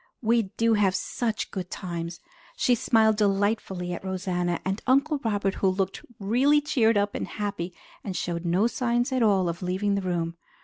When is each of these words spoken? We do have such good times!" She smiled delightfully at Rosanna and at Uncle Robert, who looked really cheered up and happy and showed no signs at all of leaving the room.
We 0.23 0.49
do 0.57 0.73
have 0.73 0.95
such 0.95 1.51
good 1.51 1.69
times!" 1.69 2.21
She 2.57 2.73
smiled 2.73 3.17
delightfully 3.17 3.93
at 3.93 4.03
Rosanna 4.03 4.59
and 4.65 4.79
at 4.79 4.83
Uncle 4.87 5.19
Robert, 5.23 5.53
who 5.61 5.67
looked 5.69 6.03
really 6.19 6.59
cheered 6.59 6.97
up 6.97 7.13
and 7.13 7.27
happy 7.27 7.71
and 8.03 8.17
showed 8.17 8.43
no 8.43 8.65
signs 8.65 9.11
at 9.11 9.21
all 9.21 9.47
of 9.47 9.61
leaving 9.61 9.93
the 9.93 10.01
room. 10.01 10.37